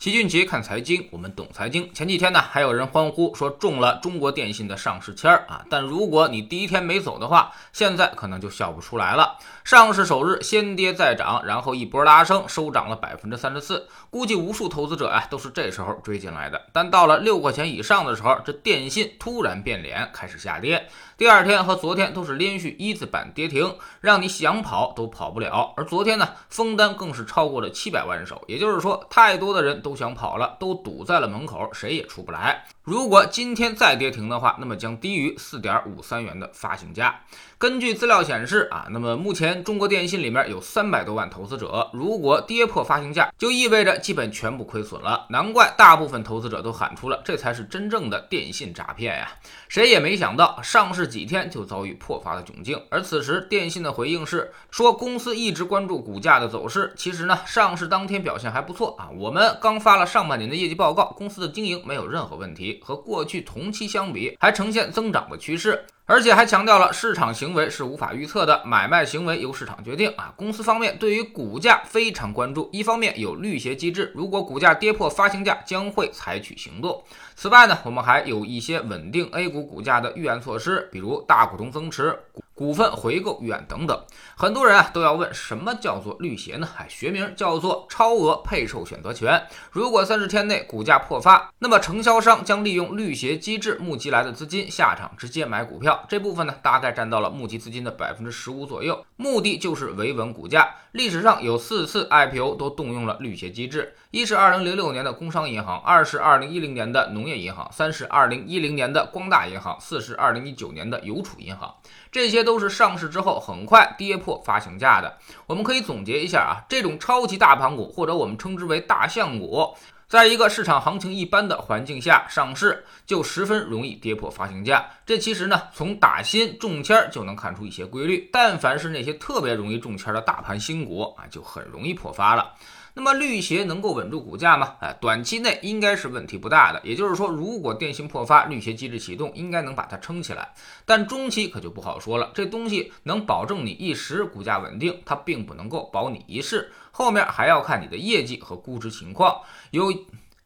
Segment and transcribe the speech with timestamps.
[0.00, 1.92] 齐俊杰看财经，我们懂财经。
[1.92, 9.36] 前几天呢，还有人欢呼说中了中国电信的上市签儿啊，但如果你第一天没走的话，现在可能就笑不出来了。
[9.62, 13.86] 上市首日先跌再涨，然后一波拉升，收涨了百分之三十四。
[14.08, 16.58] 估计无数投资者啊都是这时候追进来的。
[16.72, 20.88] 但到了六块钱以上的时候，这电信突然变脸，开始下跌。
[21.20, 25.74] 第二天和昨天都是连续一字板跌停，让你想跑都跑不了。
[25.76, 32.64] 而昨天呢，封单更是超过了七百万手，也就是说，太多的人都想跑了，都堵在了门口，谁也出不来。
[32.90, 37.20] 如果今天再跌停的话，那么将低于四点五三元的发行价。
[37.56, 45.24] 根据资料显示啊，那么目前中国电信里面有三百多万投资者，如果跌破发行价，就意味着基本全部亏损了。
[45.30, 49.30] 难怪大部分投资者都喊出了，这才是真正的电信诈骗呀！
[49.68, 52.82] 谁也没想到，上市几天就遭遇破发的窘境。
[52.90, 56.92] 而此时，电信的回应是说，公司一直关注股价的走势。
[56.96, 59.08] 其实呢，上市当天表现还不错啊。
[59.16, 65.84] 我们刚发了上半年的业绩报告，公司的经营没有任何问题，和过去同期相比，还呈现增长的趋势。
[66.06, 70.34] 而且还强调了市场行为是无法预测的，买卖行为由市场决定啊。
[70.36, 77.00] 公司方面对于股价非常关注，一方面有绿鞋机制，如果股价跌破发行价，将会采取行动。
[77.40, 82.14] 此外呢，我们还有一些稳定 A 股股价的预案措施，比如大股东增持。
[82.34, 83.98] 股股份回购预案等等，
[84.36, 86.68] 很多人啊都要问什么叫做绿鞋呢？
[86.76, 89.42] 哎，学名叫做超额配售选择权。
[89.70, 100.74] 如果三十天内股价破发，那么承销商将利用绿鞋机制募集来的资金下场直接买股票，这部分呢大概占到了募集资金的百分之十五左右，目的就是维稳股价。
[100.92, 111.74] 历史上有四次 IPO 都动用了绿鞋机制，一是二零零六年的工商银行，二是二零一零年的农业业银行，三是二零一零年的光大银行，四是二零一九年的邮储银行，
[112.12, 112.60] 这些都。
[112.60, 115.16] 是上市之后很快跌破发行价的。
[115.46, 119.74] 我们可以总结一下啊，这种超级大盘股或者我们称之为大象股，
[120.10, 124.84] 在一个市场行情一般的环境下上市，就十分容易跌破发行价。
[125.06, 128.28] 这其实呢，从打新中签就能看出一些规律。
[128.32, 132.54] 但凡是那些特别容易中签的大盘新股啊，就很容易破发了。
[132.92, 134.74] 那么绿鞋能够稳住股价吗？
[134.80, 136.80] 哎，短期内应该是问题不大的。
[136.82, 140.52] 也就是说，如果电信破发，绿鞋机制启动，应该能把它撑起来。
[140.84, 142.32] 但中期可就不好说了。
[142.34, 146.72] 这东西能保证你一时股价稳定，它并不能够保你一世。
[146.90, 149.40] 后面还要看你的业绩和估值情况。
[149.70, 149.92] 有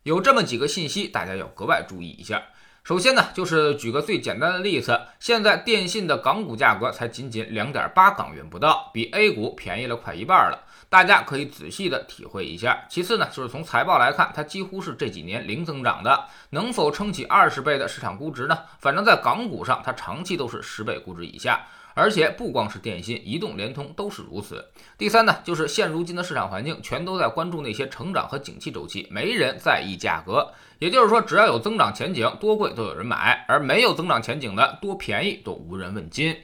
[0.02, 2.42] 有这么几个信息，大家要格外注意一下。
[2.82, 10.62] 首先呢，就是举个最简单的例子，现在电信的港股价格才仅仅两点八港元不到，比 A 股便宜了快一半了。
[10.90, 12.84] 大家可以仔细的体会一下。
[12.90, 18.58] 其次呢，就是从财报来看，它几乎是这几年零增长的，能否撑起二十倍的市场估值呢？
[18.80, 21.66] 反正在港股上，它长期都是十倍估值以下。
[21.94, 24.64] 而且不光是电信、移动、联通都是如此。
[24.98, 30.52] 第三呢，就是现如今的市场环境，全都在关注那些成长和景气周期，没人在意价格。
[30.80, 36.36] 也就是说，只要有增长前景，多贵都有人买；而没有增长前景的，多便宜都无人问津。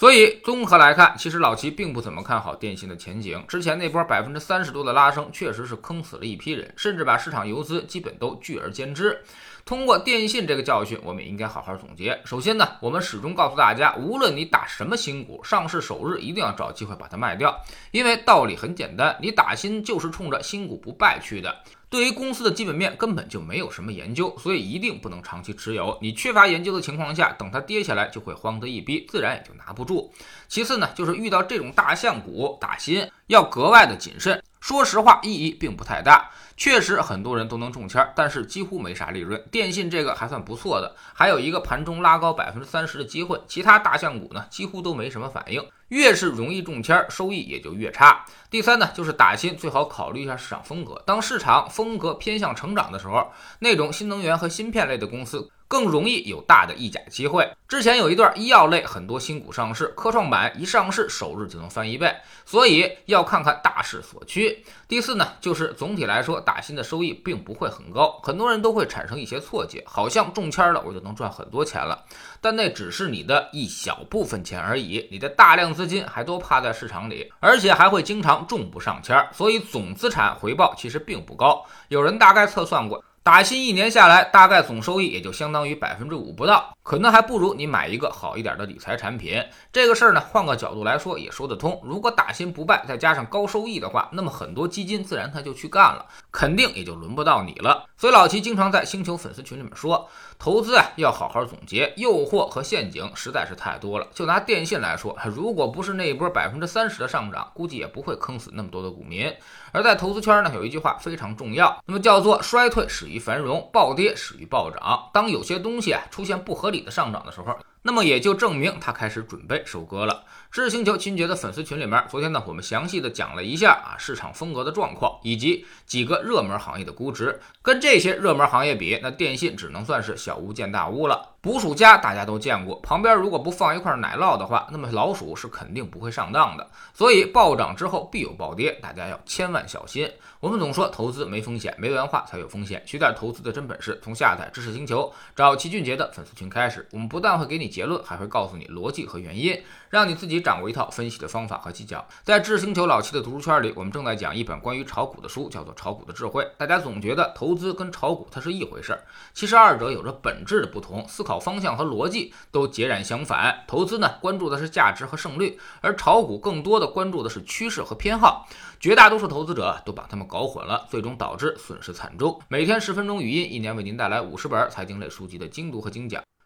[0.00, 3.44] 所以综合来看，其实老齐并不怎么看好电信的前景。
[3.46, 9.22] 之前那波百分之三十多的拉升，确实是坑死了一批人，甚至把市场游资基本都拒而歼之。
[9.66, 12.18] 通过电信这个教训，我们也应该好好总结。
[12.24, 17.54] 首先呢，我们始终告诉大家，无论你打什么新股，上市首日一定要找机会把它卖掉，
[17.90, 21.54] 因为道理很简单，你打新就是冲着新股不败去的。
[21.90, 25.98] 对于公司的基本面根本就没有什么研究，所以一定不能长期持有。
[26.00, 30.12] 你缺乏研究的情况下，等它跌下来就会慌得一逼，自然也就拿不住。
[30.46, 34.40] 其次呢，就是遇到这种大象股打新，要格外的谨慎。
[34.60, 36.30] 说实话，意义并不太大。
[36.56, 39.42] 确实很多人都能中签，但是几乎没啥利润。
[39.50, 43.40] 电信这个还算不错的，还有一个盘中拉高百分之三十的机会。
[43.48, 45.66] 其他大象股呢，几乎都没什么反应。
[45.88, 48.24] 越是容易中签，收益也就越差。
[48.50, 51.02] 第三呢，就是打新最好考虑一下市场风格。
[51.06, 55.50] 当市场风格偏向成长的时候，那种新能源和芯片类的公司。
[55.70, 57.48] 更容易有大的溢价机会。
[57.68, 62.12] 之前有一段医药类很多新股上市，科创板一上市首日就能翻一倍，
[62.44, 64.64] 所以要看看大势所趋。
[64.88, 72.04] 第四呢，就是总体来说打新的收益并不会很高，很多人都会产生一些错觉，好像中签了我就能赚很多钱了，
[72.40, 81.64] 但那只是你的一小部分钱而已，你的大量资金还都趴在市场里，而且还会经常中不上签，所以总资产回报其实并不高。
[81.86, 83.00] 有人大概测算过。
[83.22, 89.44] 打新一年下来，大概总收益也就相当于百分之五不到，可能还不如你买一个好一点的理财产品。
[89.70, 91.78] 这个事儿呢，换个角度来说也说得通。
[91.84, 97.84] 如果打新不败，再加上高收益的话，那么很多基金自然他就去干了，肯定也就轮不到你了。
[97.98, 100.08] 所以老齐经常在星球粉丝群里面说，
[100.38, 104.06] 投资啊要好好总结，诱惑和陷阱实在是太多了。
[104.14, 109.30] 就拿电信来说，如果不是那一波百分之三十的上涨，估计也不会坑死那么多的股民。
[109.72, 115.10] 而在投资圈呢，有一句话非常重要，那么叫做衰退始于繁荣，暴跌始于暴涨。
[115.12, 120.24] 当有些东西啊出现不合理的上涨的时候，那么也就证明它开始准备收割了。
[120.50, 127.40] 知识星球秦杰的粉丝群里面，昨天呢我们详细的讲了一下啊市场风格的状况，以及几个热门行业的估值。
[127.62, 131.29] 跟这些热门行业比，那电信只能算是小巫见大巫了。
[131.42, 136.70] 捕鼠夹大家都见过，旁边如果不放一块奶酪的话，那么老鼠是肯定不会上当的。
[136.92, 140.06] 所以暴涨之后必有暴跌，大家要千万小心。
[140.38, 142.82] 我们总说投资没风险，没文化才有风险。
[142.84, 146.86] 学点投资的真本事，从下载知识星球找齐俊杰的粉丝群开始。
[146.92, 149.58] 我们不但会给你结论，还会告诉你逻辑和原因，
[149.88, 152.06] 让你自己掌握一套分析的方法和技巧。
[152.22, 156.42] 在知识星球老齐的读书圈里，我们正在讲一本关于炒股的书，叫做《炒股的智慧》。
[156.58, 159.00] 大家总觉得投资跟炒股它是一回事儿，
[159.32, 163.62] 其实二者有着本质的不同，思考考方向和逻辑都截然相反。
[163.68, 168.48] 投资呢，关注的是价值和胜率，而炒股更多的关注的是趋势和偏好。
[168.80, 172.40] 绝大多数投资者都把他们搞混了，最终导致损失惨重。
[172.48, 176.20] 每天十分钟语音，一年为您带来五十本财经类书籍的精读和精讲。